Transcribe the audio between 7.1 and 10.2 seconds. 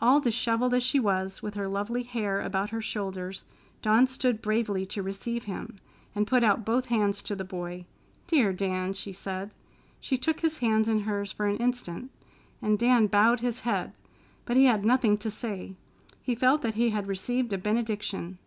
to the boy. "Dear Dan!" she said. She